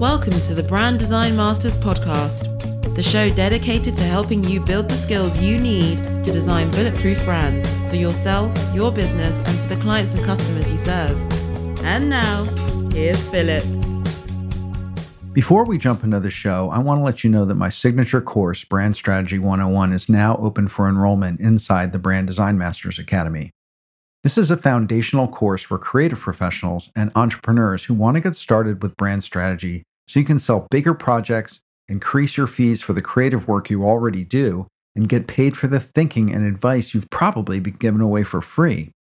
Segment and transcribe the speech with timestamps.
[0.00, 4.96] Welcome to the Brand Design Masters podcast, the show dedicated to helping you build the
[4.96, 10.16] skills you need to design bulletproof brands for yourself, your business, and for the clients
[10.16, 11.16] and customers you serve.
[11.84, 12.42] And now,
[12.90, 13.62] here's Philip.
[15.32, 18.20] Before we jump into the show, I want to let you know that my signature
[18.20, 23.52] course, Brand Strategy 101, is now open for enrollment inside the Brand Design Masters Academy.
[24.24, 28.82] This is a foundational course for creative professionals and entrepreneurs who want to get started
[28.82, 33.46] with brand strategy so you can sell bigger projects, increase your fees for the creative
[33.46, 37.74] work you already do, and get paid for the thinking and advice you've probably been
[37.74, 38.92] given away for free.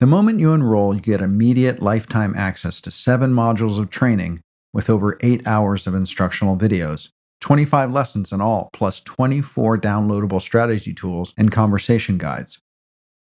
[0.00, 4.40] The moment you enroll, you get immediate lifetime access to seven modules of training
[4.72, 10.92] with over eight hours of instructional videos, 25 lessons in all, plus 24 downloadable strategy
[10.92, 12.58] tools and conversation guides.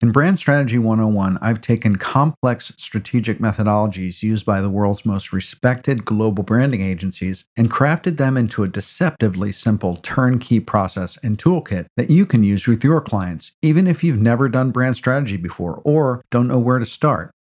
[0.02, 6.06] In Brand Strategy 101, I've taken complex strategic methodologies used by the world's most respected
[6.06, 12.10] global branding agencies and crafted them into a deceptively simple turnkey process and toolkit that
[12.10, 16.22] you can use with your clients, even if you've never done brand strategy before or
[16.32, 17.32] don't know where to start.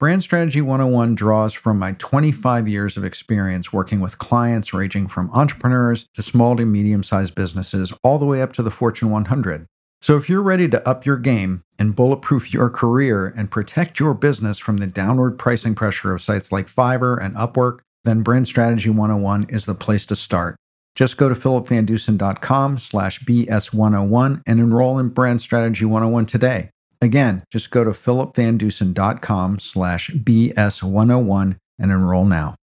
[0.00, 5.30] Brand Strategy 101 draws from my 25 years of experience working with clients ranging from
[5.30, 9.68] entrepreneurs to small to medium sized businesses, all the way up to the Fortune 100.
[10.04, 14.12] So, if you're ready to up your game and bulletproof your career and protect your
[14.12, 18.90] business from the downward pricing pressure of sites like Fiverr and Upwork, then Brand Strategy
[18.90, 20.56] 101 is the place to start.
[20.94, 26.68] Just go to philipvandusen.com slash BS101 and enroll in Brand Strategy 101 today.
[27.00, 32.56] Again, just go to philipvandusen.com slash BS101 and enroll now.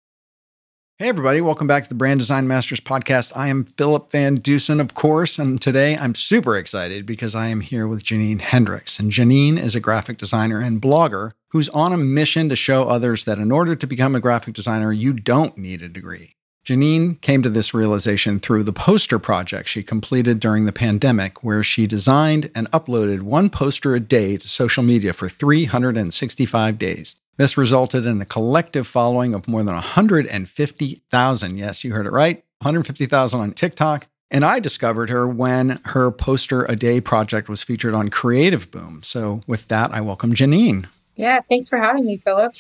[1.01, 3.35] Hey, everybody, welcome back to the Brand Design Masters podcast.
[3.35, 7.61] I am Philip Van Dusen, of course, and today I'm super excited because I am
[7.61, 8.99] here with Janine Hendricks.
[8.99, 13.25] And Janine is a graphic designer and blogger who's on a mission to show others
[13.25, 16.35] that in order to become a graphic designer, you don't need a degree.
[16.63, 21.63] Janine came to this realization through the poster project she completed during the pandemic, where
[21.63, 27.15] she designed and uploaded one poster a day to social media for 365 days.
[27.41, 31.57] This resulted in a collective following of more than 150,000.
[31.57, 34.07] Yes, you heard it right 150,000 on TikTok.
[34.29, 39.01] And I discovered her when her poster a day project was featured on Creative Boom.
[39.03, 40.87] So, with that, I welcome Janine.
[41.15, 42.53] Yeah, thanks for having me, Philip.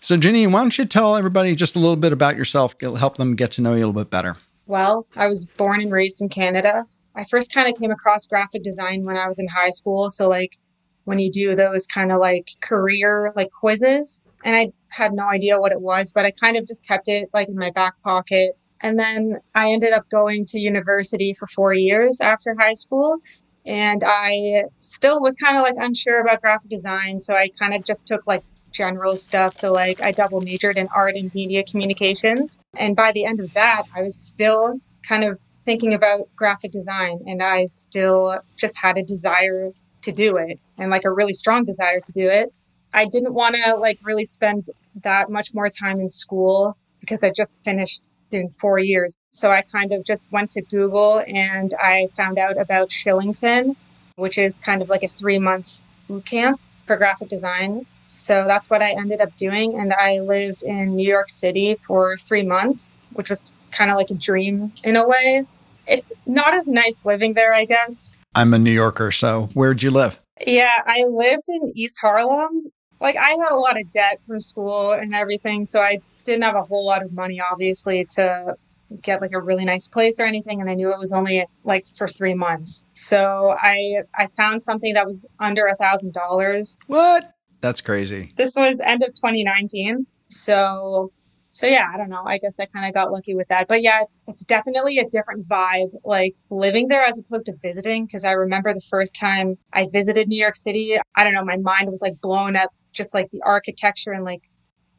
[0.00, 3.34] so, Janine, why don't you tell everybody just a little bit about yourself, help them
[3.34, 4.36] get to know you a little bit better?
[4.66, 6.84] Well, I was born and raised in Canada.
[7.14, 10.10] I first kind of came across graphic design when I was in high school.
[10.10, 10.58] So, like,
[11.06, 14.22] when you do those kind of like career like quizzes.
[14.44, 17.28] And I had no idea what it was, but I kind of just kept it
[17.32, 18.58] like in my back pocket.
[18.82, 23.16] And then I ended up going to university for four years after high school.
[23.64, 27.18] And I still was kind of like unsure about graphic design.
[27.18, 28.42] So I kind of just took like
[28.72, 29.54] general stuff.
[29.54, 32.60] So, like, I double majored in art and media communications.
[32.76, 34.78] And by the end of that, I was still
[35.08, 39.72] kind of thinking about graphic design and I still just had a desire
[40.06, 42.52] to do it and like a really strong desire to do it.
[42.94, 44.68] I didn't want to like really spend
[45.02, 49.16] that much more time in school because I just finished doing four years.
[49.30, 53.76] So I kind of just went to Google and I found out about Shillington,
[54.16, 57.86] which is kind of like a three month boot camp for graphic design.
[58.06, 59.78] So that's what I ended up doing.
[59.78, 64.10] And I lived in New York City for three months, which was kind of like
[64.10, 65.44] a dream in a way.
[65.86, 68.16] It's not as nice living there, I guess.
[68.36, 70.18] I'm a New Yorker, so where'd you live?
[70.46, 72.70] Yeah, I lived in East Harlem.
[73.00, 76.54] Like I had a lot of debt from school and everything, so I didn't have
[76.54, 78.54] a whole lot of money obviously to
[79.00, 81.86] get like a really nice place or anything and I knew it was only like
[81.96, 82.86] for 3 months.
[82.92, 86.76] So I I found something that was under a thousand dollars.
[86.88, 87.32] What?
[87.62, 88.32] That's crazy.
[88.36, 90.06] This was end of 2019.
[90.28, 91.10] So
[91.56, 92.22] so yeah, I don't know.
[92.26, 93.66] I guess I kind of got lucky with that.
[93.66, 98.04] But yeah, it's definitely a different vibe, like living there as opposed to visiting.
[98.04, 101.56] Because I remember the first time I visited New York City, I don't know, my
[101.56, 104.42] mind was like blown up, just like the architecture and like,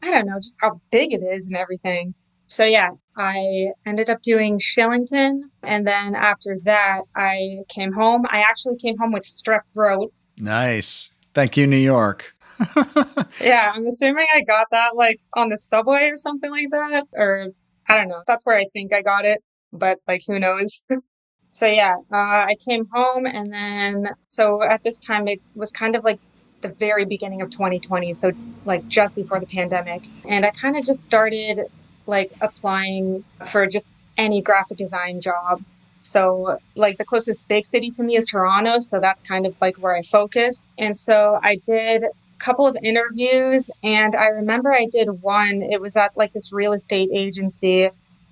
[0.01, 2.15] I don't know, just how big it is and everything.
[2.47, 5.41] So yeah, I ended up doing Shillington.
[5.61, 8.25] And then after that, I came home.
[8.31, 10.11] I actually came home with strep throat.
[10.37, 11.11] Nice.
[11.35, 12.33] Thank you, New York.
[13.41, 17.05] yeah, I'm assuming I got that like on the subway or something like that.
[17.13, 17.47] Or
[17.87, 18.23] I don't know.
[18.27, 20.83] That's where I think I got it, but like who knows?
[21.51, 25.95] so yeah, uh, I came home and then, so at this time, it was kind
[25.95, 26.19] of like
[26.61, 28.13] the very beginning of 2020.
[28.13, 28.31] So
[28.65, 30.03] like just before the pandemic.
[30.25, 31.61] And I kind of just started
[32.05, 35.61] like applying for just any graphic design job.
[35.99, 38.79] So, like, the closest big city to me is Toronto.
[38.79, 40.67] So, that's kind of like where I focused.
[40.77, 42.05] And so, I did
[42.39, 45.61] couple of interviews and I remember I did one.
[45.61, 47.89] It was at like this real estate agency.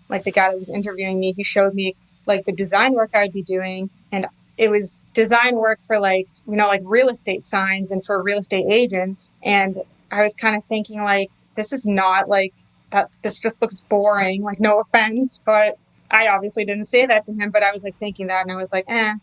[0.09, 3.33] Like the guy that was interviewing me, he showed me like the design work I'd
[3.33, 7.91] be doing and it was design work for like, you know, like real estate signs
[7.91, 9.79] and for real estate agents and
[10.11, 12.53] I was kind of thinking like this is not like
[12.91, 15.75] that this just looks boring, like no offense, but
[16.11, 18.55] I obviously didn't say that to him, but I was like thinking that and I
[18.55, 19.13] was like, "Eh,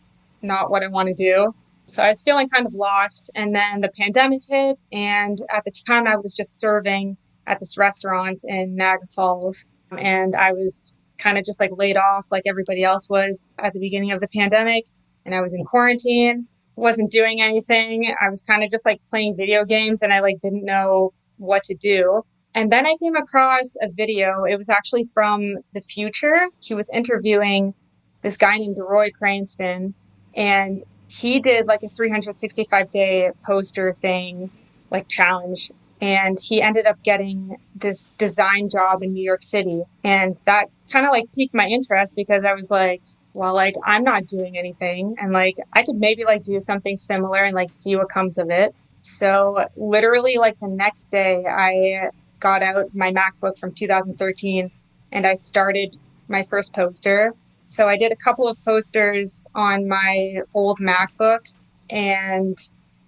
[0.43, 1.55] not what I want to do."
[1.93, 3.31] So I was feeling kind of lost.
[3.35, 4.79] And then the pandemic hit.
[4.93, 9.67] And at the time, I was just serving at this restaurant in Niagara Falls.
[9.99, 13.79] And I was kind of just like laid off like everybody else was at the
[13.79, 14.87] beginning of the pandemic.
[15.27, 18.15] And I was in quarantine, wasn't doing anything.
[18.19, 21.63] I was kind of just like playing video games and I like didn't know what
[21.65, 22.23] to do.
[22.55, 24.45] And then I came across a video.
[24.45, 26.41] It was actually from the Futur.
[26.63, 27.75] He was interviewing
[28.23, 29.95] this guy named Roy Cranston.
[30.35, 34.51] And he did like a 365 day poster thing,
[34.91, 35.71] like challenge.
[36.01, 39.83] And he ended up getting this design job in New York City.
[40.03, 43.03] And that kind of like piqued my interest because I was like,
[43.35, 45.15] well, like I'm not doing anything.
[45.19, 48.49] And like I could maybe like do something similar and like see what comes of
[48.51, 48.75] it.
[49.03, 52.09] So literally like the next day I
[52.41, 54.71] got out my MacBook from 2013
[55.13, 55.97] and I started
[56.29, 61.53] my first poster so I did a couple of posters on my old MacBook
[61.91, 62.57] and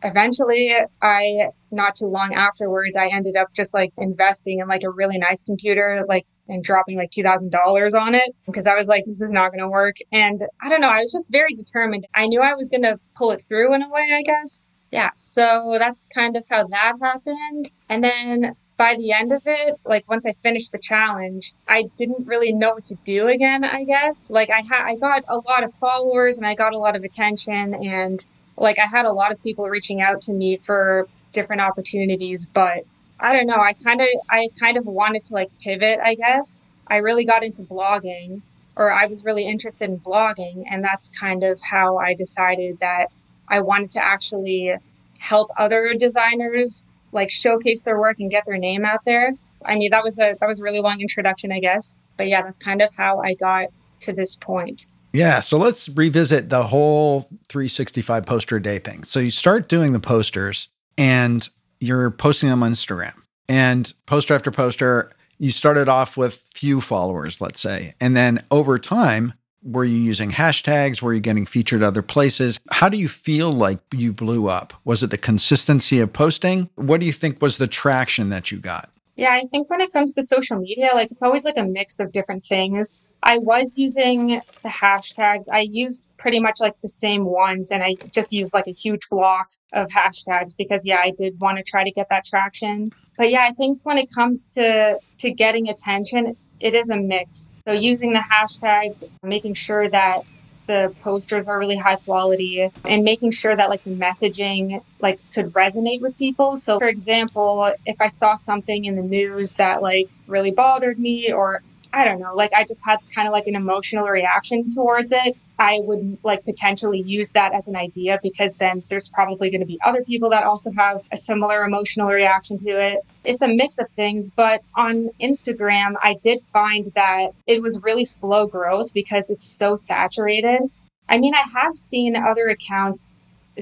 [0.03, 4.91] eventually I not too long afterwards I ended up just like investing in like a
[4.91, 9.23] really nice computer like and dropping like $2000 on it because I was like this
[9.23, 12.07] is not going to work and I don't know I was just very determined.
[12.15, 14.63] I knew I was going to pull it through in a way I guess.
[14.91, 17.73] Yeah, so that's kind of how that happened.
[17.89, 22.27] And then by the end of it, like once I finished the challenge, I didn't
[22.27, 24.31] really know what to do again, I guess.
[24.31, 27.05] Like I had I got a lot of followers and I got a lot of
[27.05, 28.27] attention and
[28.57, 32.85] like I had a lot of people reaching out to me for different opportunities, but
[33.21, 36.65] I don't know, I kind of I kind of wanted to like pivot, I guess.
[36.89, 38.43] I really got into blogging
[38.77, 43.13] or I was really interested in blogging and that's kind of how I decided that
[43.49, 44.75] I wanted to actually
[45.19, 49.33] help other designers like showcase their work and get their name out there.
[49.65, 51.97] I mean, that was a that was a really long introduction, I guess.
[52.17, 53.69] But yeah, that's kind of how I got
[54.01, 54.87] to this point.
[55.13, 59.05] Yeah, so let's revisit the whole 365 poster a day thing.
[59.05, 60.69] So you start doing the posters
[60.99, 61.49] and
[61.81, 63.15] you're posting them on Instagram.
[63.49, 67.95] And poster after poster, you started off with few followers, let's say.
[68.01, 69.35] And then over time,
[69.65, 71.03] were you using hashtags?
[71.03, 72.61] Were you getting featured other places?
[72.71, 74.75] How do you feel like you blew up?
[74.85, 76.69] Was it the consistency of posting?
[76.77, 78.91] What do you think was the traction that you got?
[79.17, 82.01] Yeah, I think when it comes to social media, like it's always like a mix
[82.01, 82.99] of different things.
[83.23, 85.47] I was using the hashtags.
[85.51, 89.09] I used pretty much like the same ones and I just used like a huge
[89.11, 92.91] block of hashtags because yeah, I did want to try to get that traction.
[93.17, 97.55] But yeah, I think when it comes to to getting attention, it is a mix.
[97.67, 100.21] So using the hashtags, making sure that
[100.67, 105.53] the posters are really high quality and making sure that like the messaging like could
[105.53, 110.09] resonate with people so for example if i saw something in the news that like
[110.27, 111.61] really bothered me or
[111.95, 115.37] I don't know, like I just had kind of like an emotional reaction towards it.
[115.61, 119.67] I would like potentially use that as an idea because then there's probably going to
[119.67, 122.99] be other people that also have a similar emotional reaction to it.
[123.23, 128.05] It's a mix of things, but on Instagram, I did find that it was really
[128.05, 130.63] slow growth because it's so saturated.
[131.09, 133.13] I mean, I have seen other accounts,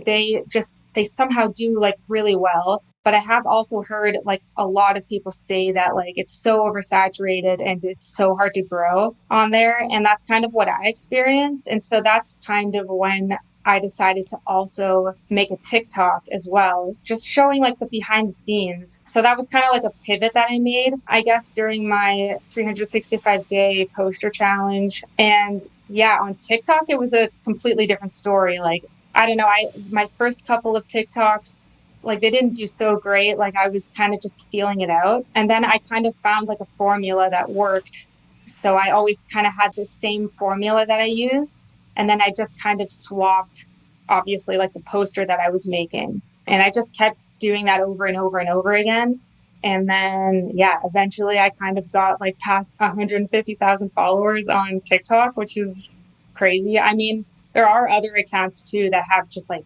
[0.07, 4.67] they just, they somehow do like really well but I have also heard like a
[4.67, 9.17] lot of people say that like it's so oversaturated and it's so hard to grow
[9.31, 9.87] on there.
[9.91, 11.69] And that's kind of what I experienced.
[11.69, 16.93] And so that's kind of when I decided to also make a TikTok as well,
[17.05, 19.01] just showing like the behind the scenes.
[19.05, 22.39] So that was kind of like a pivot that I made, I guess, during my
[22.51, 25.05] 365 day poster challenge.
[25.19, 28.59] And yeah, on TikTok, it was a completely different story.
[28.59, 31.69] Like, I don't know, I my first couple of TikToks
[32.03, 33.39] like they didn't do so great.
[33.39, 35.25] Like I was kind of just feeling it out.
[35.35, 38.09] And then I kind of found like a formula that worked.
[38.47, 41.65] So I always kind of had the same formula that I used.
[41.97, 43.67] And then I just kind of swapped,
[44.09, 46.23] obviously, like the poster that I was making.
[46.47, 49.21] And I just kept doing that over and over and over again.
[49.65, 55.57] And then, yeah, eventually I kind of got like past 150,000 followers on TikTok, which
[55.57, 55.89] is
[56.35, 56.81] crazy.
[56.81, 59.65] I mean, there are other accounts too that have just like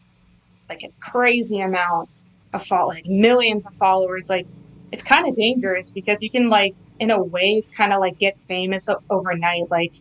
[0.69, 2.11] like a crazy amount
[2.53, 4.47] of follow, like millions of followers, like
[4.93, 8.39] it's kind of dangerous because you can like in a way kind of like get
[8.39, 9.71] famous overnight.
[9.71, 9.95] Like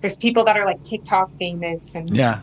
[0.00, 2.40] there's people that are like TikTok famous and yeah,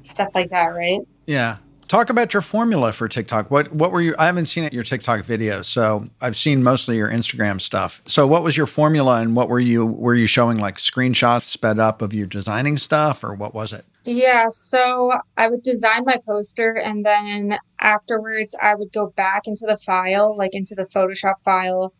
[0.00, 1.00] stuff like that, right?
[1.26, 1.58] Yeah.
[1.88, 3.50] Talk about your formula for TikTok.
[3.50, 4.14] What what were you?
[4.18, 8.02] I haven't seen it your TikTok videos, so I've seen mostly your Instagram stuff.
[8.04, 11.78] So what was your formula, and what were you were you showing like screenshots sped
[11.78, 13.86] up of you designing stuff, or what was it?
[14.08, 19.66] Yeah, so I would design my poster, and then afterwards I would go back into
[19.68, 21.92] the file, like into the Photoshop file,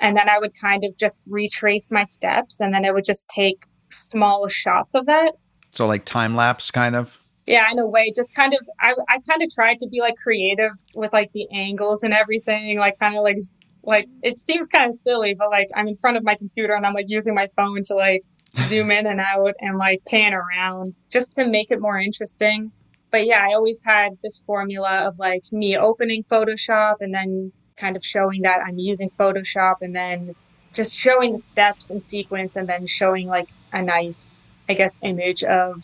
[0.00, 3.28] and then I would kind of just retrace my steps, and then I would just
[3.28, 5.32] take small shots of that.
[5.72, 9.18] So like time lapse, kind of yeah in a way just kind of I, I
[9.28, 13.16] kind of tried to be like creative with like the angles and everything like kind
[13.16, 13.38] of like
[13.82, 16.84] like it seems kind of silly but like i'm in front of my computer and
[16.84, 18.22] i'm like using my phone to like
[18.62, 22.70] zoom in and out and like pan around just to make it more interesting
[23.10, 27.96] but yeah i always had this formula of like me opening photoshop and then kind
[27.96, 30.34] of showing that i'm using photoshop and then
[30.72, 35.44] just showing the steps and sequence and then showing like a nice i guess image
[35.44, 35.82] of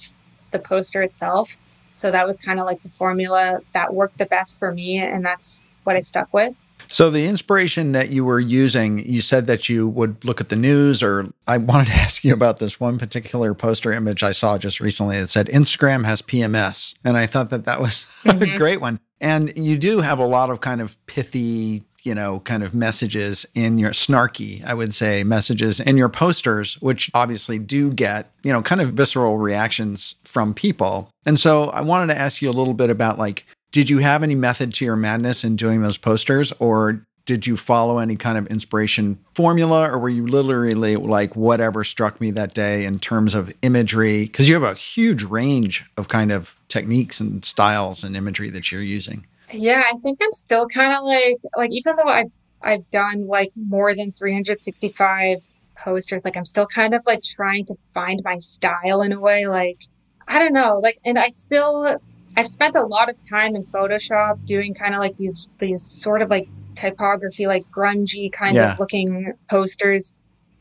[0.54, 1.58] the poster itself.
[1.92, 4.98] So that was kind of like the formula that worked the best for me.
[4.98, 6.58] And that's what I stuck with.
[6.88, 10.56] So the inspiration that you were using, you said that you would look at the
[10.56, 14.58] news, or I wanted to ask you about this one particular poster image I saw
[14.58, 17.92] just recently that said Instagram has PMS, and I thought that that was
[18.24, 18.42] mm-hmm.
[18.42, 19.00] a great one.
[19.20, 23.46] And you do have a lot of kind of pithy you know, kind of messages
[23.54, 28.52] in your snarky, I would say, messages in your posters, which obviously do get, you
[28.52, 31.08] know, kind of visceral reactions from people.
[31.24, 34.22] And so I wanted to ask you a little bit about like, did you have
[34.22, 38.36] any method to your madness in doing those posters or did you follow any kind
[38.36, 43.34] of inspiration formula or were you literally like whatever struck me that day in terms
[43.34, 48.16] of imagery because you have a huge range of kind of techniques and styles and
[48.16, 52.10] imagery that you're using yeah, I think I'm still kind of like like even though
[52.10, 52.30] I've
[52.62, 55.38] I've done like more than 365
[55.76, 59.46] posters, like I'm still kind of like trying to find my style in a way.
[59.46, 59.84] Like
[60.26, 62.00] I don't know, like and I still
[62.36, 66.22] I've spent a lot of time in Photoshop doing kind of like these these sort
[66.22, 68.72] of like typography, like grungy kind yeah.
[68.72, 70.14] of looking posters.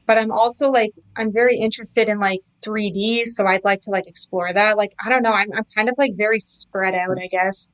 [0.06, 4.08] But I'm also like I'm very interested in like 3D, so I'd like to like
[4.08, 4.78] explore that.
[4.78, 7.70] Like I don't know, I'm I'm kind of like very spread out, I guess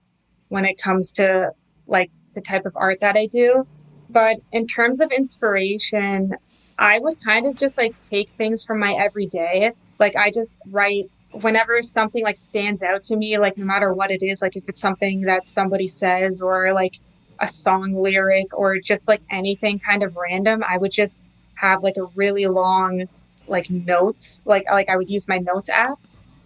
[0.50, 1.52] when it comes to
[1.88, 3.68] like the type of art that I do.
[4.10, 6.36] But in terms of inspiration,
[6.78, 9.72] I would kind of just like take things from my everyday.
[10.00, 14.12] Like I just write whenever something like stands out to me, like no matter what
[14.12, 17.00] it is, like if it's something that somebody says or like
[17.40, 21.98] a song lyric or just like anything kind of random, I would just have like
[21.98, 23.08] a really long
[23.48, 24.42] like notes.
[24.46, 26.00] Like like I would use my notes app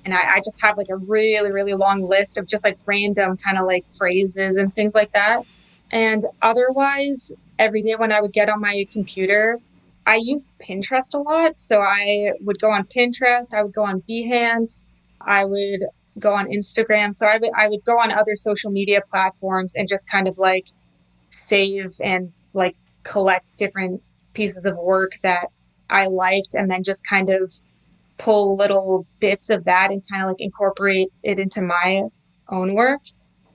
[0.05, 3.37] and I, I, just have like a really really long list of just like random
[3.37, 5.43] kind of like phrases and things like that
[5.91, 9.59] and otherwise every day when i would get on my computer
[10.05, 14.01] i used pinterest a lot so i would go on pinterest i would go on
[14.10, 14.91] behance
[15.22, 15.83] i would
[16.19, 19.88] go on instagram so i would, I would go on other social media platforms and
[19.88, 20.67] just kind of like
[21.29, 24.01] save and like collect different
[24.33, 25.48] pieces of work that
[25.89, 27.51] i liked and then just kind of
[28.17, 32.03] pull little bits of that and kind of like incorporate it into my
[32.50, 33.01] own work.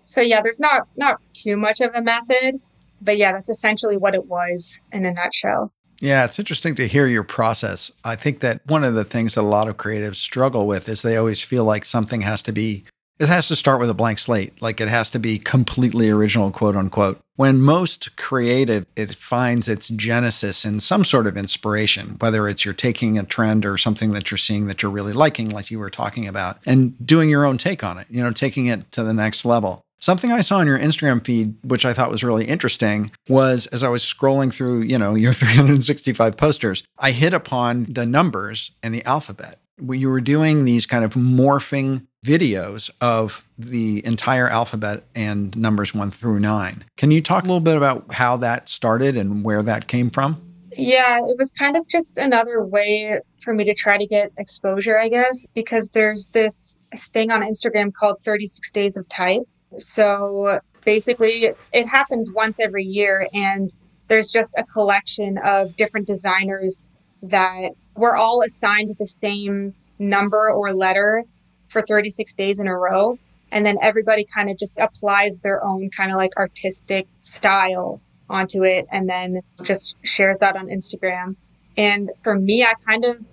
[0.05, 2.57] So yeah, there's not not too much of a method,
[3.01, 5.71] but yeah, that's essentially what it was in a nutshell.
[6.01, 7.91] Yeah, it's interesting to hear your process.
[8.05, 11.03] I think that one of the things that a lot of creatives struggle with is
[11.03, 12.85] they always feel like something has to be
[13.19, 14.61] it has to start with a blank slate.
[14.63, 17.19] Like it has to be completely original, quote unquote.
[17.35, 22.75] When most creative, it finds its genesis in some sort of inspiration, whether it's you're
[22.75, 25.91] taking a trend or something that you're seeing that you're really liking, like you were
[25.91, 29.15] talking about, and doing your own take on it, you know, taking it to the
[29.15, 29.83] next level.
[30.01, 33.83] Something I saw on your Instagram feed, which I thought was really interesting, was as
[33.83, 38.95] I was scrolling through, you know, your 365 posters, I hit upon the numbers and
[38.95, 39.61] the alphabet.
[39.81, 46.11] You were doing these kind of morphing videos of the entire alphabet and numbers one
[46.11, 46.85] through nine.
[46.97, 50.41] Can you talk a little bit about how that started and where that came from?
[50.77, 54.99] Yeah, it was kind of just another way for me to try to get exposure,
[54.99, 59.43] I guess, because there's this thing on Instagram called 36 Days of Type.
[59.77, 63.71] So basically, it happens once every year, and
[64.09, 66.87] there's just a collection of different designers
[67.23, 71.25] that were all assigned the same number or letter
[71.69, 73.19] for 36 days in a row.
[73.51, 78.63] And then everybody kind of just applies their own kind of like artistic style onto
[78.63, 81.35] it and then just shares that on Instagram.
[81.77, 83.27] And for me, I kind of,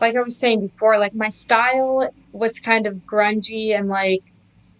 [0.00, 4.22] like I was saying before, like my style was kind of grungy and like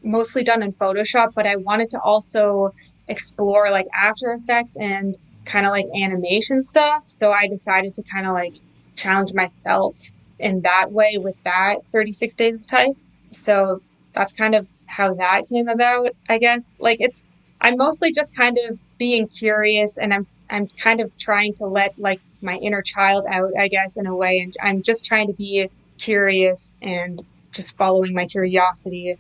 [0.09, 2.75] mostly done in Photoshop, but I wanted to also
[3.09, 7.07] explore like After Effects and kind of like animation stuff.
[7.07, 8.57] So I decided to kind of like
[8.97, 9.97] challenge myself
[10.39, 12.97] in that way with that 36 days of type.
[13.31, 13.83] So
[14.15, 16.75] that's kind of how that came about, I guess.
[16.79, 17.29] Like it's
[17.61, 21.99] I'm mostly just kind of being curious and I'm I'm kind of trying to let
[21.99, 24.41] like my inner child out, I guess, in a way.
[24.41, 27.23] And I'm just trying to be curious and
[27.53, 29.19] just following my curiosity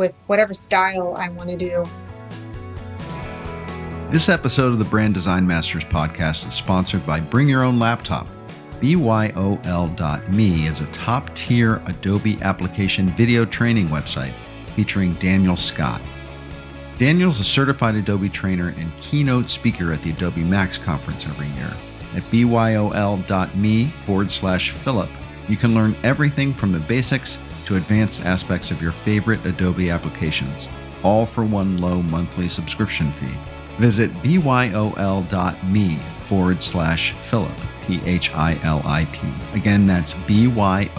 [0.00, 1.84] with whatever style I want to do.
[4.10, 8.26] This episode of the Brand Design Masters podcast is sponsored by Bring Your Own Laptop.
[8.80, 14.32] BYOL.me is a top tier Adobe application video training website
[14.74, 16.00] featuring Daniel Scott.
[16.96, 21.72] Daniel's a certified Adobe trainer and keynote speaker at the Adobe Max conference every year.
[22.16, 25.10] At byol.me forward slash Philip,
[25.46, 27.38] you can learn everything from the basics
[27.70, 30.68] to advanced aspects of your favorite Adobe applications,
[31.04, 33.32] all for one low monthly subscription fee.
[33.78, 39.32] Visit byol.me forward slash Philip, P H I L I P.
[39.54, 40.94] Again, that's byol.me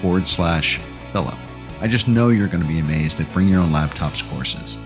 [0.00, 0.78] forward slash
[1.12, 1.36] Philip.
[1.82, 4.78] I just know you're going to be amazed at Bring Your Own Laptops courses.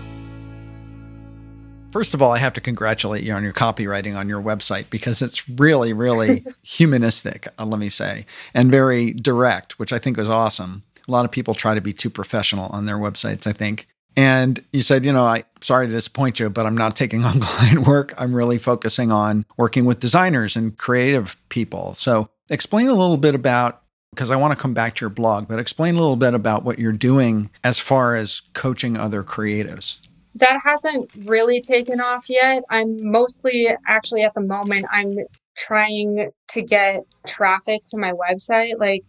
[1.93, 5.21] First of all, I have to congratulate you on your copywriting on your website because
[5.21, 10.27] it's really, really humanistic, uh, let me say, and very direct, which I think was
[10.27, 10.81] awesome.
[11.07, 13.85] A lot of people try to be too professional on their websites, I think.
[14.17, 17.39] And you said, you know, I sorry to disappoint you, but I'm not taking on
[17.39, 18.15] client work.
[18.17, 21.93] I'm really focusing on working with designers and creative people.
[21.93, 25.47] So explain a little bit about because I want to come back to your blog,
[25.47, 29.99] but explain a little bit about what you're doing as far as coaching other creatives.
[30.35, 32.63] That hasn't really taken off yet.
[32.69, 35.17] I'm mostly actually at the moment, I'm
[35.55, 38.79] trying to get traffic to my website.
[38.79, 39.03] Like,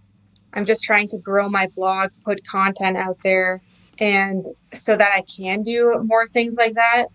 [0.53, 3.63] I'm just trying to grow my blog, put content out there,
[3.99, 7.07] and so that I can do more things like that.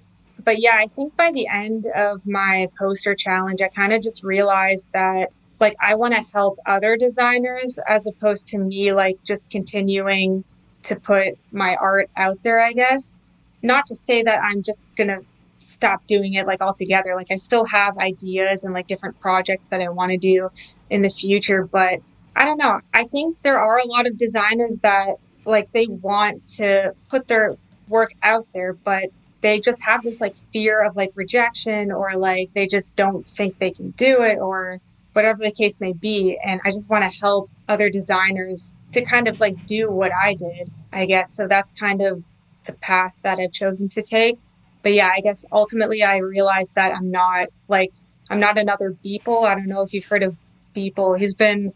[0.44, 4.24] But yeah, I think by the end of my poster challenge, I kind of just
[4.24, 9.50] realized that like I want to help other designers as opposed to me like just
[9.50, 10.44] continuing
[10.84, 13.14] to put my art out there, I guess.
[13.62, 15.22] Not to say that I'm just going to
[15.58, 17.16] stop doing it like altogether.
[17.16, 20.50] Like I still have ideas and like different projects that I want to do
[20.90, 22.00] in the future, but
[22.36, 22.80] I don't know.
[22.94, 27.58] I think there are a lot of designers that like they want to put their
[27.90, 29.06] work out there, but
[29.42, 33.58] they just have this like fear of like rejection or like they just don't think
[33.60, 34.80] they can do it or
[35.14, 36.38] whatever the case may be.
[36.44, 40.34] And I just want to help other designers to kind of like do what I
[40.34, 41.32] did, I guess.
[41.32, 42.26] So that's kind of
[42.66, 44.40] the path that I've chosen to take.
[44.82, 47.92] But yeah, I guess ultimately I realized that I'm not like,
[48.30, 49.46] I'm not another Beeple.
[49.46, 50.36] I don't know if you've heard of
[50.76, 51.20] Beeple.
[51.20, 51.74] He's been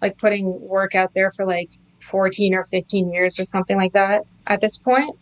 [0.00, 1.70] like putting work out there for like
[2.02, 5.16] 14 or 15 years or something like that at this point.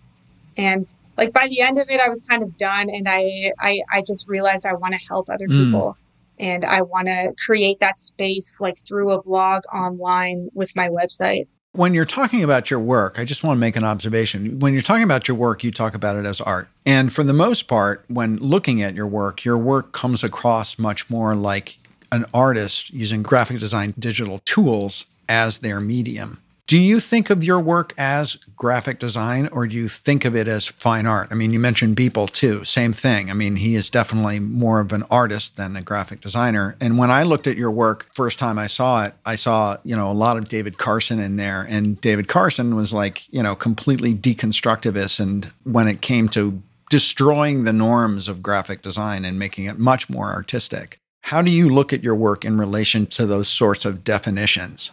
[0.56, 2.88] And like by the end of it, I was kind of done.
[2.90, 5.64] And I, I, I just realized I want to help other mm.
[5.64, 5.96] people
[6.38, 11.46] and I want to create that space like through a blog online with my website.
[11.76, 14.60] When you're talking about your work, I just want to make an observation.
[14.60, 16.68] When you're talking about your work, you talk about it as art.
[16.86, 21.10] And for the most part, when looking at your work, your work comes across much
[21.10, 21.78] more like
[22.12, 26.40] an artist using graphic design digital tools as their medium.
[26.66, 30.48] Do you think of your work as graphic design or do you think of it
[30.48, 31.28] as fine art?
[31.30, 33.30] I mean, you mentioned Beeple too, same thing.
[33.30, 36.74] I mean, he is definitely more of an artist than a graphic designer.
[36.80, 39.94] And when I looked at your work first time I saw it, I saw, you
[39.94, 41.66] know, a lot of David Carson in there.
[41.68, 45.20] And David Carson was like, you know, completely deconstructivist.
[45.20, 50.08] And when it came to destroying the norms of graphic design and making it much
[50.08, 54.02] more artistic, how do you look at your work in relation to those sorts of
[54.02, 54.92] definitions?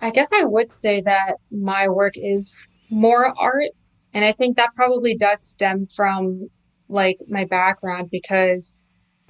[0.00, 3.70] I guess I would say that my work is more art.
[4.14, 6.48] And I think that probably does stem from
[6.88, 8.76] like my background because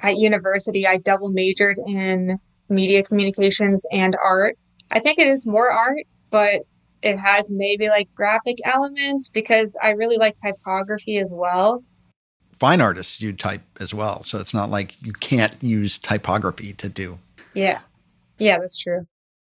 [0.00, 4.57] at university I double majored in media communications and art.
[4.90, 6.62] I think it is more art, but
[7.02, 11.83] it has maybe like graphic elements because I really like typography as well.
[12.59, 14.22] Fine artists you type as well.
[14.22, 17.18] So it's not like you can't use typography to do.
[17.54, 17.81] Yeah.
[18.38, 19.07] Yeah, that's true.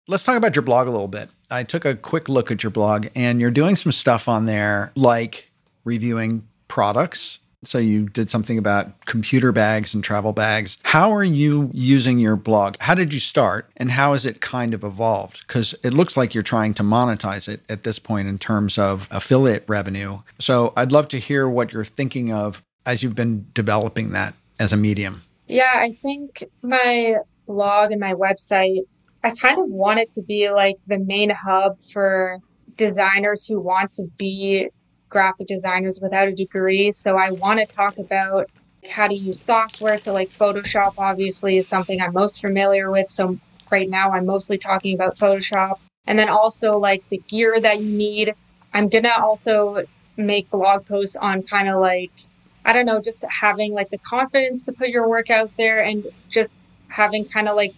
[0.05, 1.29] Let's talk about your blog a little bit.
[1.49, 4.91] I took a quick look at your blog and you're doing some stuff on there
[4.95, 5.49] like
[5.85, 7.39] reviewing products.
[7.63, 10.77] So you did something about computer bags and travel bags.
[10.83, 12.75] How are you using your blog?
[12.81, 15.47] How did you start and how has it kind of evolved?
[15.47, 19.07] Because it looks like you're trying to monetize it at this point in terms of
[19.09, 20.19] affiliate revenue.
[20.37, 24.73] So I'd love to hear what you're thinking of as you've been developing that as
[24.73, 25.21] a medium.
[25.47, 28.81] Yeah, I think my blog and my website
[29.23, 32.39] I kind of want it to be like the main hub for
[32.75, 34.69] designers who want to be
[35.09, 36.91] graphic designers without a degree.
[36.91, 38.47] So I want to talk about
[38.89, 39.97] how to use software.
[39.97, 43.07] So, like Photoshop, obviously, is something I'm most familiar with.
[43.07, 43.39] So,
[43.71, 45.75] right now, I'm mostly talking about Photoshop.
[46.05, 48.33] And then also, like the gear that you need.
[48.73, 49.83] I'm going to also
[50.17, 52.11] make blog posts on kind of like,
[52.65, 56.05] I don't know, just having like the confidence to put your work out there and
[56.29, 57.73] just having kind of like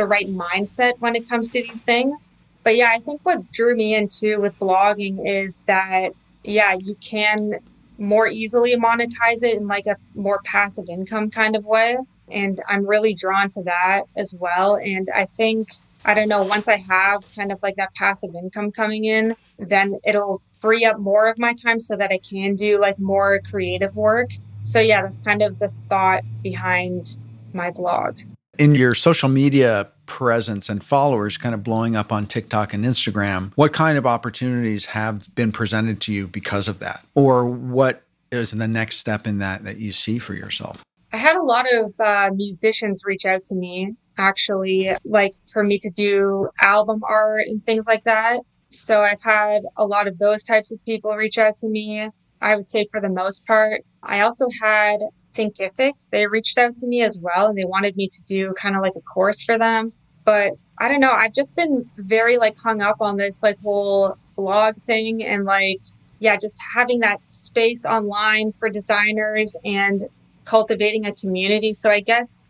[0.00, 2.34] the right mindset when it comes to these things.
[2.64, 7.60] But yeah, I think what drew me into with blogging is that, yeah, you can
[7.98, 11.98] more easily monetize it in like a more passive income kind of way.
[12.30, 14.78] And I'm really drawn to that as well.
[14.82, 15.68] And I think,
[16.06, 20.00] I don't know, once I have kind of like that passive income coming in, then
[20.06, 23.94] it'll free up more of my time so that I can do like more creative
[23.94, 24.30] work.
[24.62, 27.18] So, yeah, that's kind of the thought behind
[27.52, 28.20] my blog.
[28.60, 33.52] In your social media presence and followers kind of blowing up on TikTok and Instagram,
[33.54, 37.02] what kind of opportunities have been presented to you because of that?
[37.14, 40.84] Or what is the next step in that that you see for yourself?
[41.10, 45.78] I had a lot of uh, musicians reach out to me, actually, like for me
[45.78, 48.40] to do album art and things like that.
[48.68, 52.10] So I've had a lot of those types of people reach out to me.
[52.42, 53.86] I would say for the most part.
[54.02, 54.98] I also had
[55.34, 56.08] Thinkific.
[56.10, 58.82] They reached out to me as well and they wanted me to do kind of
[58.82, 59.92] like a course for them.
[60.24, 61.12] But I don't know.
[61.12, 65.80] I've just been very like hung up on this like whole blog thing and like,
[66.18, 70.04] yeah, just having that space online for designers and
[70.44, 71.72] cultivating a community.
[71.72, 72.44] So I guess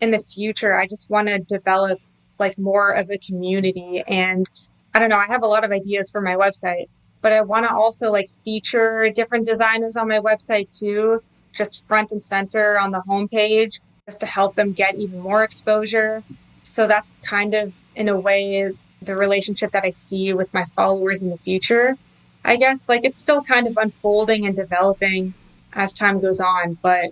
[0.00, 2.00] in the future, I just want to develop
[2.38, 4.02] like more of a community.
[4.06, 4.46] And
[4.94, 6.88] I don't know, I have a lot of ideas for my website,
[7.22, 11.22] but I want to also like feature different designers on my website too,
[11.56, 16.22] just front and center on the homepage, just to help them get even more exposure.
[16.62, 21.22] So that's kind of, in a way, the relationship that I see with my followers
[21.22, 21.96] in the future.
[22.44, 25.34] I guess like it's still kind of unfolding and developing
[25.72, 27.10] as time goes on, but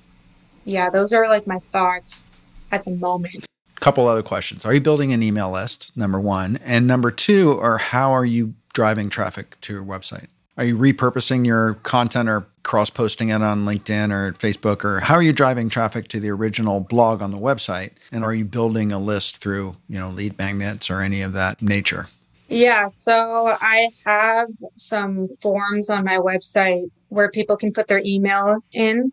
[0.64, 2.28] yeah, those are like my thoughts
[2.70, 3.46] at the moment.
[3.80, 4.64] Couple other questions.
[4.64, 5.92] Are you building an email list?
[5.94, 6.59] Number one.
[6.64, 10.28] And number two, or how are you driving traffic to your website?
[10.56, 14.84] Are you repurposing your content or cross posting it on LinkedIn or Facebook?
[14.84, 17.90] Or how are you driving traffic to the original blog on the website?
[18.12, 21.60] And are you building a list through, you know, lead magnets or any of that
[21.60, 22.06] nature?
[22.48, 28.58] Yeah, so I have some forms on my website where people can put their email
[28.72, 29.12] in.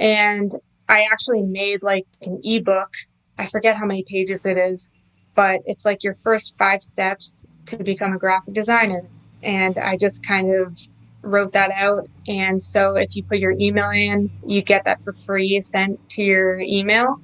[0.00, 0.50] And
[0.88, 2.92] I actually made like an ebook.
[3.38, 4.90] I forget how many pages it is,
[5.36, 9.06] but it's like your first five steps to become a graphic designer.
[9.42, 10.78] And I just kind of
[11.22, 12.08] wrote that out.
[12.26, 16.22] And so if you put your email in, you get that for free sent to
[16.22, 17.20] your email.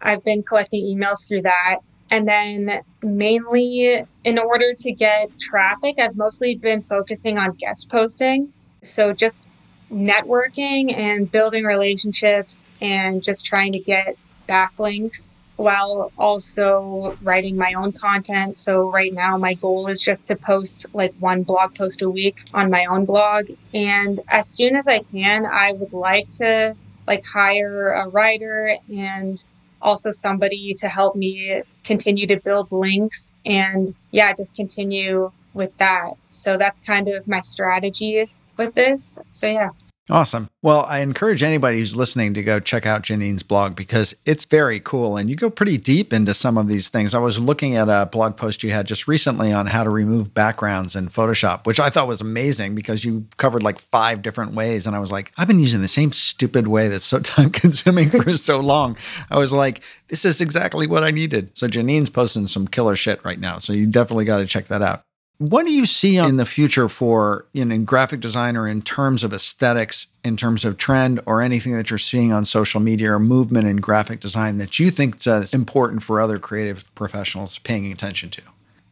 [0.00, 1.78] I've been collecting emails through that.
[2.10, 8.52] And then mainly in order to get traffic, I've mostly been focusing on guest posting.
[8.82, 9.48] So just
[9.90, 14.16] networking and building relationships and just trying to get
[14.48, 18.56] backlinks while also writing my own content.
[18.56, 22.40] So right now my goal is just to post like one blog post a week
[22.52, 23.50] on my own blog.
[23.72, 29.44] And as soon as I can, I would like to like hire a writer and
[29.80, 36.14] also somebody to help me continue to build links and yeah, just continue with that.
[36.28, 39.18] So that's kind of my strategy with this.
[39.30, 39.70] So yeah.
[40.10, 40.50] Awesome.
[40.60, 44.78] Well, I encourage anybody who's listening to go check out Janine's blog because it's very
[44.78, 47.14] cool and you go pretty deep into some of these things.
[47.14, 50.34] I was looking at a blog post you had just recently on how to remove
[50.34, 54.86] backgrounds in Photoshop, which I thought was amazing because you covered like five different ways.
[54.86, 58.10] And I was like, I've been using the same stupid way that's so time consuming
[58.10, 58.98] for so long.
[59.30, 61.56] I was like, this is exactly what I needed.
[61.56, 63.56] So Janine's posting some killer shit right now.
[63.56, 65.04] So you definitely got to check that out.
[65.38, 69.32] What do you see in the future for in graphic design or in terms of
[69.32, 73.66] aesthetics, in terms of trend or anything that you're seeing on social media or movement
[73.66, 78.42] in graphic design that you think is important for other creative professionals paying attention to?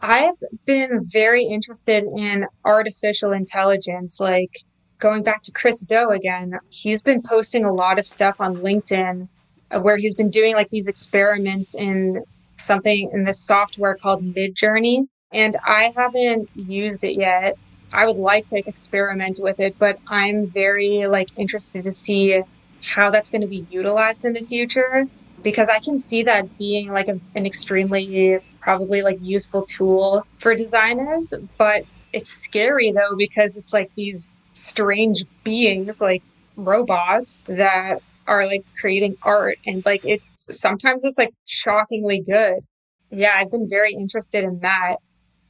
[0.01, 0.35] I've
[0.67, 4.51] been very interested in artificial intelligence, like
[4.99, 6.59] going back to Chris Do again.
[6.71, 9.29] He's been posting a lot of stuff on LinkedIn
[9.71, 12.25] uh, where he's been doing like these experiments in
[12.57, 17.57] something in this software called Midjourney and I haven't used it yet.
[17.93, 22.41] I would like to experiment with it, but I'm very like interested to see
[22.83, 25.07] how that's going to be utilized in the future
[25.43, 30.55] because I can see that being like a, an extremely probably like useful tool for
[30.55, 36.23] designers, but it's scary though because it's like these strange beings like
[36.57, 42.61] robots that are like creating art and like it's sometimes it's like shockingly good.
[43.11, 44.97] Yeah, I've been very interested in that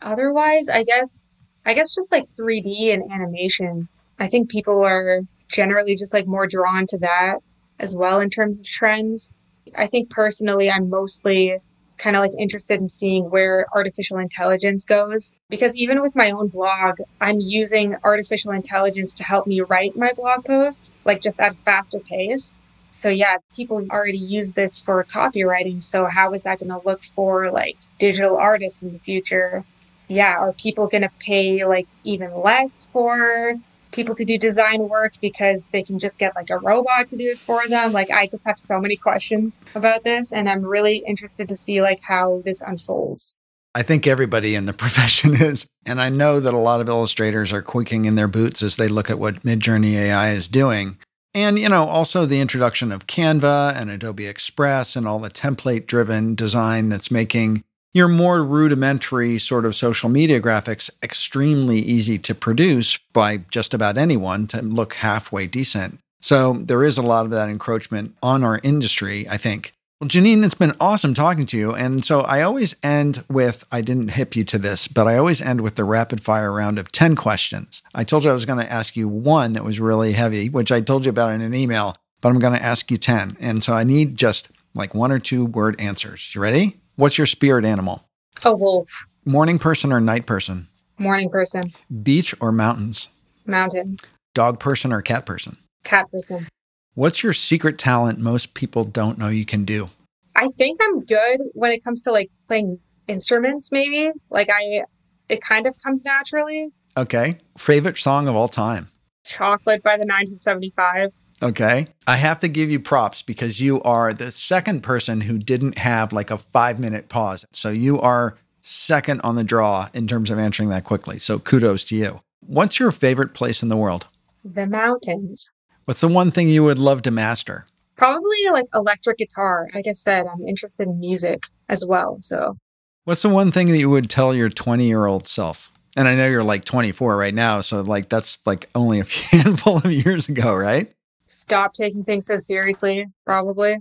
[0.03, 3.89] otherwise, I guess I guess just like 3D and animation.
[4.19, 7.39] I think people are generally just like more drawn to that
[7.79, 9.33] as well in terms of trends.
[9.77, 11.59] I think personally I'm mostly
[11.99, 15.33] kind of like interested in seeing where artificial intelligence goes.
[15.49, 20.13] Because even with my own blog, I'm using artificial intelligence to help me write my
[20.13, 22.57] blog posts, like just at faster pace.
[22.89, 25.81] So yeah, people already use this for copywriting.
[25.81, 29.65] So how is that going to look for like digital artists in the future?
[30.13, 33.55] Yeah, are people going to pay like even less for
[33.93, 37.29] people to do design work because they can just get like a robot to do
[37.29, 37.93] it for them.
[37.93, 41.81] Like I just have so many questions about this and I'm really interested to see
[41.81, 43.37] like how this unfolds.
[43.75, 45.67] I think everybody in the profession is.
[45.87, 48.89] And I know that a lot of illustrators are quaking in their boots as they
[48.89, 50.99] look at what Midjourney AI is doing.
[51.35, 55.87] And, you know, also the introduction of Canva and Adobe Express and all the template
[55.87, 62.35] driven design that's making your more rudimentary sort of social media graphics extremely easy to
[62.35, 65.99] produce by just about anyone to look halfway decent.
[66.21, 69.75] So there is a lot of that encroachment on our industry, I think.
[70.01, 71.73] Well, Janine, it's been awesome talking to you.
[71.73, 75.41] And so I always end with I didn't hip you to this, but I always
[75.41, 77.83] end with the rapid fire round of 10 questions.
[77.95, 80.73] I told you I was going to ask you one that was really heavy, which
[80.73, 83.37] I told you about in an email, but I'm going to ask you 10.
[83.39, 86.35] And so I need just like one or two word answers.
[86.35, 86.81] You ready?
[86.97, 88.05] What's your spirit animal?
[88.45, 89.07] A wolf.
[89.25, 90.69] Morning person or night person?
[90.99, 91.73] Morning person.
[92.03, 93.09] Beach or mountains?
[93.47, 94.07] Mountains.
[94.35, 95.57] Dog person or cat person?
[95.85, 96.47] Cat person.
[96.95, 99.89] What's your secret talent most people don't know you can do?
[100.37, 102.79] I think I'm good when it comes to like playing
[103.09, 104.13] instruments, maybe.
[104.29, 104.83] Like I,
[105.31, 106.69] it kind of comes naturally.
[106.99, 107.39] Okay.
[107.57, 108.89] Favorite song of all time?
[109.25, 111.13] Chocolate by the 1975.
[111.43, 111.89] Okay.
[112.07, 116.13] I have to give you props because you are the second person who didn't have
[116.13, 117.45] like a five minute pause.
[117.53, 121.19] So you are second on the draw in terms of answering that quickly.
[121.19, 122.21] So kudos to you.
[122.47, 124.07] What's your favorite place in the world?
[124.45, 125.51] The mountains.
[125.85, 127.67] What's the one thing you would love to master?
[127.97, 129.69] Probably like electric guitar.
[129.75, 132.17] Like I said, I'm interested in music as well.
[132.21, 132.57] So,
[133.05, 135.73] what's the one thing that you would tell your 20 year old self?
[135.97, 137.61] And I know you're like 24 right now.
[137.61, 140.93] So, like, that's like only a handful of years ago, right?
[141.33, 143.79] Stop taking things so seriously, probably.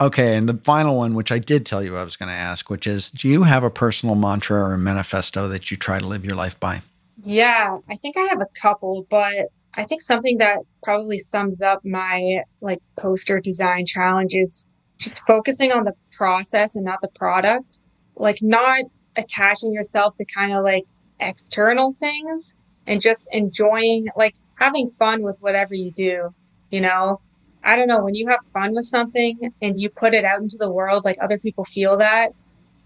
[0.00, 2.70] Okay, and the final one, which I did tell you I was going to ask,
[2.70, 6.06] which is do you have a personal mantra or a manifesto that you try to
[6.06, 6.82] live your life by?
[7.22, 11.84] Yeah, I think I have a couple, but I think something that probably sums up
[11.84, 17.82] my like poster design challenge is just focusing on the process and not the product.
[18.14, 18.84] Like not
[19.16, 20.84] attaching yourself to kind of like
[21.18, 22.56] external things
[22.86, 26.32] and just enjoying like having fun with whatever you do
[26.70, 27.20] you know
[27.64, 30.56] i don't know when you have fun with something and you put it out into
[30.58, 32.32] the world like other people feel that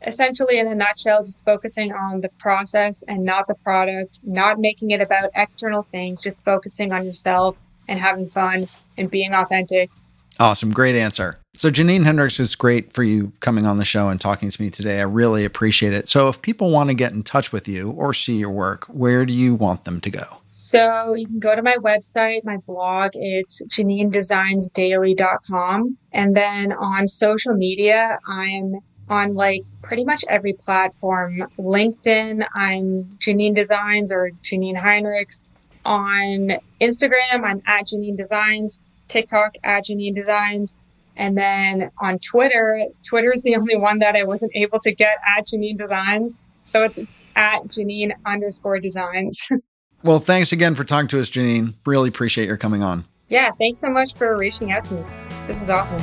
[0.07, 4.91] essentially in a nutshell just focusing on the process and not the product not making
[4.91, 7.57] it about external things just focusing on yourself
[7.89, 9.91] and having fun and being authentic
[10.39, 10.73] Awesome.
[10.73, 11.42] Great answer.
[11.55, 14.71] So, Janine Hendricks is great for you coming on the show and talking to me
[14.71, 15.01] today.
[15.01, 16.09] I really appreciate it.
[16.09, 19.27] So, if people want to get in touch with you or see your work, where
[19.27, 20.25] do you want them to go?
[20.49, 23.11] So, you can go to my website, my blog.
[23.13, 25.99] It's janinedesignsdaily.com.
[26.13, 28.77] And then on social media, I'm
[29.11, 31.45] on like pretty much every platform.
[31.59, 35.45] LinkedIn, I'm Janine Designs or Janine Heinrichs.
[35.85, 38.83] On Instagram, I'm at Janine Designs.
[39.09, 40.79] TikTok at Janine Designs.
[41.17, 45.19] And then on Twitter, Twitter is the only one that I wasn't able to get
[45.37, 46.41] at Janine Designs.
[46.65, 46.99] So it's
[47.37, 49.49] at Janine underscore designs.
[50.03, 51.75] well, thanks again for talking to us, Janine.
[51.87, 53.05] Really appreciate your coming on.
[53.29, 55.05] Yeah, thanks so much for reaching out to me.
[55.47, 56.01] This is awesome.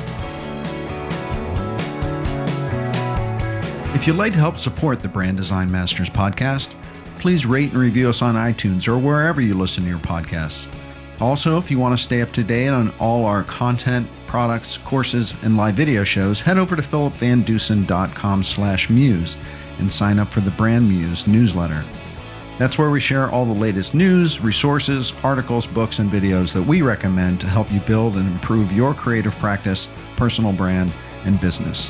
[3.96, 6.74] If you'd like to help support the Brand Design Masters podcast,
[7.20, 10.74] please rate and review us on iTunes or wherever you listen to your podcasts.
[11.22, 15.36] Also, if you want to stay up to date on all our content, products, courses,
[15.44, 19.36] and live video shows, head over to philipvandusen.com slash muse
[19.80, 21.84] and sign up for the Brand Muse newsletter.
[22.58, 26.82] That's where we share all the latest news, resources, articles, books, and videos that we
[26.82, 30.92] recommend to help you build and improve your creative practice, personal brand,
[31.26, 31.90] and business.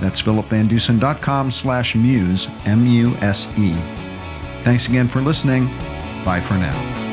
[0.00, 3.72] That's philipvandusen.com slash muse, M-U-S-E.
[4.64, 5.66] Thanks again for listening.
[6.24, 7.07] Bye for now.